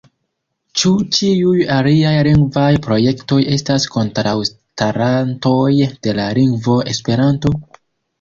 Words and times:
Ĉu 0.83 0.91
ĉiuj 1.15 1.59
aliaj 1.73 2.13
lingvaj 2.27 2.69
projektoj 2.85 3.37
estas 3.57 3.85
kontraŭstarantoj 3.97 5.61
de 6.07 6.15
la 6.21 6.27
lingvo 6.39 6.79
Esperanto? 6.95 7.53